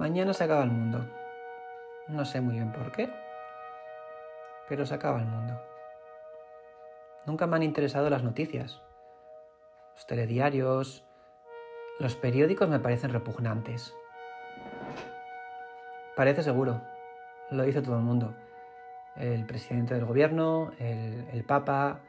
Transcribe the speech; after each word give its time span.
Mañana 0.00 0.32
se 0.32 0.44
acaba 0.44 0.62
el 0.62 0.70
mundo. 0.70 1.06
No 2.08 2.24
sé 2.24 2.40
muy 2.40 2.54
bien 2.54 2.72
por 2.72 2.90
qué, 2.90 3.12
pero 4.66 4.86
se 4.86 4.94
acaba 4.94 5.20
el 5.20 5.26
mundo. 5.26 5.60
Nunca 7.26 7.46
me 7.46 7.56
han 7.56 7.62
interesado 7.62 8.08
las 8.08 8.22
noticias. 8.22 8.80
Los 9.94 10.06
telediarios, 10.06 11.04
los 11.98 12.16
periódicos 12.16 12.66
me 12.66 12.80
parecen 12.80 13.12
repugnantes. 13.12 13.94
Parece 16.16 16.44
seguro, 16.44 16.80
lo 17.50 17.62
dice 17.64 17.82
todo 17.82 17.96
el 17.96 18.02
mundo. 18.02 18.34
El 19.16 19.44
presidente 19.44 19.92
del 19.92 20.06
gobierno, 20.06 20.72
el, 20.78 21.44
papa, 21.46 22.00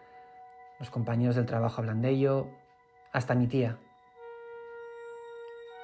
los 0.80 0.90
compañeros 0.90 1.36
del 1.36 1.46
trabajo 1.46 1.82
hablan 1.82 2.02
de 2.02 2.12
ello, 2.12 2.48
hasta 3.12 3.36
mi 3.36 3.48
tía. 3.48 3.78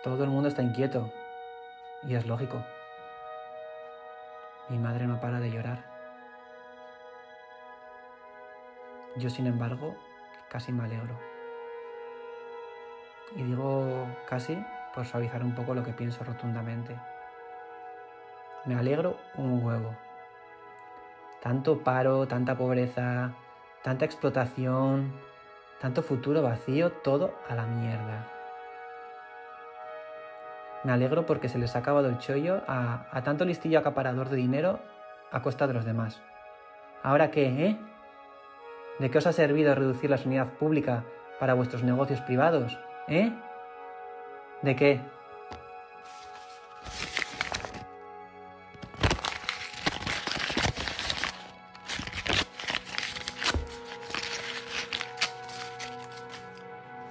Todo 0.06 0.24
el 0.24 0.30
mundo 0.30 0.48
está 0.48 0.62
inquieto, 0.62 1.12
y 2.04 2.16
es 2.16 2.26
lógico. 2.26 2.64
Mi 4.70 4.78
madre 4.78 5.08
no 5.08 5.20
para 5.20 5.40
de 5.40 5.52
llorar. 5.52 5.84
Yo, 9.16 9.30
sin 9.30 9.48
embargo, 9.48 9.96
casi 10.50 10.72
me 10.72 10.84
alegro. 10.84 11.18
Y 13.36 13.44
digo 13.44 14.08
casi 14.30 14.58
por 14.94 15.06
suavizar 15.06 15.44
un 15.44 15.56
poco 15.56 15.74
lo 15.74 15.84
que 15.84 15.94
pienso 15.94 16.24
rotundamente. 16.24 16.96
Me 18.66 18.76
alegro 18.76 19.18
un 19.36 19.64
huevo. 19.64 19.96
Tanto 21.42 21.84
paro, 21.84 22.28
tanta 22.28 22.58
pobreza, 22.58 23.32
tanta 23.84 24.06
explotación, 24.06 25.14
tanto 25.80 26.04
futuro 26.04 26.42
vacío, 26.42 26.92
todo 26.92 27.34
a 27.48 27.56
la 27.56 27.66
mierda. 27.66 28.37
Me 30.84 30.94
alegro 30.94 31.26
porque 31.26 31.50
se 31.50 31.58
les 31.58 31.76
ha 31.76 31.80
acabado 31.80 32.08
el 32.08 32.18
chollo 32.20 32.62
a, 32.68 33.08
a 33.12 33.24
tanto 33.24 33.46
listillo 33.46 33.80
acaparador 33.80 34.30
de 34.30 34.38
dinero 34.38 34.80
a 35.32 35.42
costa 35.42 35.68
de 35.68 35.74
los 35.74 35.86
demás. 35.86 36.22
¿Ahora 37.04 37.32
qué, 37.32 37.48
eh? 37.66 37.78
¿De 39.00 39.12
qué 39.12 39.18
os 39.18 39.28
ha 39.28 39.34
servido 39.34 39.76
reducir 39.76 40.10
la 40.10 40.18
sanidad 40.18 40.48
pública 40.54 41.04
para 41.40 41.54
vuestros 41.54 41.84
negocios 41.84 42.22
privados? 42.22 42.78
¿Eh? 43.08 43.32
¿De 44.62 44.76
qué? 44.76 45.02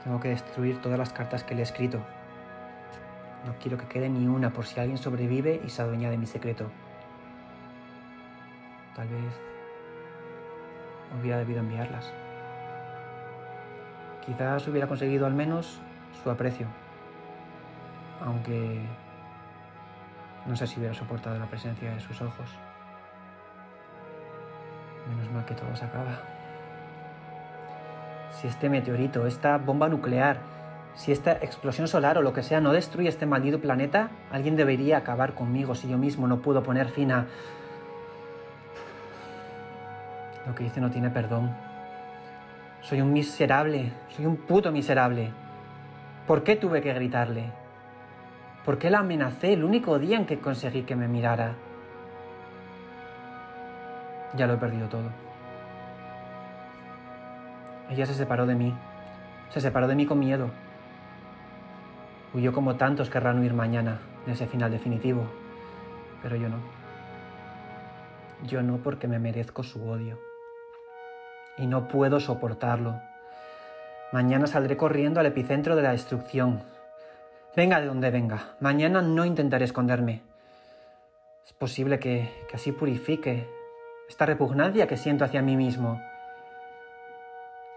Tengo 0.03 0.21
que 0.21 0.29
destruir 0.29 0.81
todas 0.81 0.99
las 0.99 1.13
cartas 1.13 1.45
que 1.45 1.55
le 1.55 1.61
he 1.61 1.65
escrito. 1.65 2.01
No 3.47 3.55
quiero 3.61 3.79
que 3.79 3.87
quede 3.87 4.09
ni 4.09 4.27
una 4.27 4.53
por 4.53 4.67
si 4.67 4.81
alguien 4.81 4.99
sobrevive 4.99 5.63
y 5.65 5.71
se 5.71 5.81
adueña 5.81 6.11
de 6.11 6.19
mi 6.19 6.27
secreto. 6.27 6.69
Tal 8.97 9.09
vez 9.09 9.33
hubiera 11.21 11.39
debido 11.39 11.61
enviarlas. 11.61 12.13
Quizás 14.25 14.67
hubiera 14.67 14.89
conseguido 14.89 15.27
al 15.27 15.35
menos 15.35 15.81
su 16.23 16.29
aprecio, 16.29 16.67
aunque 18.21 18.81
no 20.47 20.57
sé 20.57 20.67
si 20.67 20.79
hubiera 20.81 20.95
soportado 20.95 21.39
la 21.39 21.47
presencia 21.47 21.91
de 21.91 22.01
sus 22.01 22.21
ojos. 22.21 22.51
Menos 25.09 25.31
mal 25.31 25.45
que 25.45 25.55
todo 25.55 25.75
se 25.77 25.85
acaba. 25.85 26.19
Si 28.33 28.49
este 28.49 28.69
meteorito, 28.69 29.25
esta 29.25 29.57
bomba 29.59 29.89
nuclear, 29.89 30.56
si 30.97 31.13
esta 31.13 31.33
explosión 31.33 31.87
solar 31.89 32.17
o 32.17 32.23
lo 32.23 32.33
que 32.33 32.43
sea 32.43 32.61
no 32.61 32.73
destruye 32.73 33.09
este 33.09 33.27
maldito 33.27 33.61
planeta, 33.61 34.11
alguien 34.33 34.57
debería 34.57 34.97
acabar 34.97 35.35
conmigo 35.35 35.75
si 35.75 35.89
yo 35.89 35.99
mismo 35.99 36.27
no 36.27 36.41
puedo 36.41 36.63
poner 36.63 36.89
fin 36.89 37.13
a... 37.13 37.27
Lo 40.47 40.55
que 40.55 40.65
hice 40.65 40.81
no 40.81 40.91
tiene 40.91 41.11
perdón. 41.11 41.55
Soy 42.81 43.03
un 43.03 43.13
miserable, 43.13 43.93
soy 44.09 44.25
un 44.25 44.37
puto 44.37 44.73
miserable. 44.73 45.31
¿Por 46.27 46.43
qué 46.43 46.57
tuve 46.57 46.81
que 46.81 46.95
gritarle? 46.95 47.51
¿Por 48.65 48.79
qué 48.79 48.89
la 48.89 49.01
amenacé 49.01 49.53
el 49.53 49.65
único 49.65 49.99
día 49.99 50.17
en 50.17 50.25
que 50.25 50.39
conseguí 50.39 50.83
que 50.83 50.97
me 50.97 51.09
mirara? 51.09 51.55
Ya 54.35 54.47
lo 54.47 54.55
he 54.55 54.57
perdido 54.57 54.89
todo. 54.89 55.11
Ella 57.91 58.07
se 58.07 58.15
separó 58.15 58.47
de 58.47 58.55
mí. 58.55 58.75
Se 59.51 59.61
separó 59.61 59.87
de 59.87 59.95
mí 59.95 60.07
con 60.07 60.19
miedo. 60.19 60.51
Como 62.57 62.77
tantos 62.77 63.11
querrán 63.11 63.39
huir 63.39 63.55
mañana 63.55 64.01
de 64.27 64.33
ese 64.33 64.47
final 64.47 64.71
definitivo. 64.71 65.27
Pero 66.23 66.37
yo 66.37 66.49
no. 66.49 66.57
Yo 68.45 68.63
no 68.63 68.79
porque 68.79 69.09
me 69.09 69.19
merezco 69.19 69.63
su 69.63 69.87
odio. 69.89 70.19
Y 71.59 71.67
no 71.67 71.87
puedo 71.87 72.19
soportarlo. 72.19 73.01
Mañana 74.13 74.47
saldré 74.47 74.77
corriendo 74.77 75.21
al 75.21 75.27
epicentro 75.27 75.77
de 75.77 75.83
la 75.83 75.93
destrucción. 75.93 76.63
Venga 77.55 77.81
de 77.81 77.87
donde 77.87 78.11
venga. 78.11 78.57
Mañana 78.61 79.01
no 79.01 79.25
intentaré 79.25 79.65
esconderme. 79.65 80.23
Es 81.47 81.53
posible 81.53 81.99
que, 81.99 82.45
que 82.49 82.57
así 82.57 82.73
purifique 82.73 83.49
esta 84.09 84.27
repugnancia 84.27 84.87
que 84.87 84.97
siento 84.97 85.25
hacia 85.25 85.43
mí 85.43 85.57
mismo. 85.57 86.01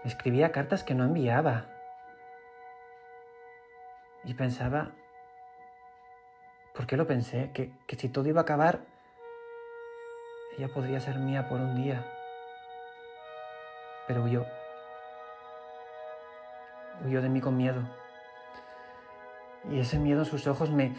Escribía 0.04 0.52
cartas 0.52 0.84
que 0.84 0.94
no 0.94 1.04
enviaba. 1.04 1.66
Y 4.24 4.34
pensaba, 4.34 4.90
¿por 6.74 6.86
qué 6.86 6.96
lo 6.96 7.06
pensé? 7.06 7.50
Que, 7.52 7.72
que 7.86 7.96
si 7.96 8.08
todo 8.08 8.28
iba 8.28 8.40
a 8.40 8.42
acabar, 8.42 8.80
ella 10.58 10.68
podría 10.68 11.00
ser 11.00 11.16
mía 11.16 11.48
por 11.48 11.60
un 11.60 11.82
día. 11.82 12.04
Pero 14.06 14.24
huyó. 14.24 14.44
Huyó 17.04 17.22
de 17.22 17.28
mí 17.28 17.40
con 17.40 17.56
miedo. 17.56 17.82
Y 19.70 19.80
ese 19.80 19.98
miedo 19.98 20.20
en 20.20 20.26
sus 20.26 20.46
ojos 20.46 20.70
me... 20.70 20.94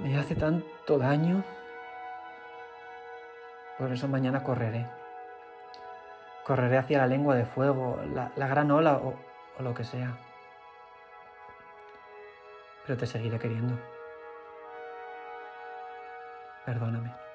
me 0.00 0.18
hace 0.18 0.34
tanto 0.34 0.98
daño. 0.98 1.44
Por 3.78 3.92
eso 3.92 4.08
mañana 4.08 4.42
correré. 4.42 4.88
Correré 6.44 6.78
hacia 6.78 6.98
la 6.98 7.06
lengua 7.06 7.34
de 7.34 7.44
fuego, 7.44 8.00
la, 8.14 8.32
la 8.36 8.46
gran 8.46 8.70
ola 8.70 8.96
o, 8.96 9.14
o 9.58 9.62
lo 9.62 9.74
que 9.74 9.84
sea. 9.84 10.16
Pero 12.86 12.98
te 12.98 13.06
seguiré 13.06 13.38
queriendo. 13.38 13.76
Perdóname. 16.64 17.25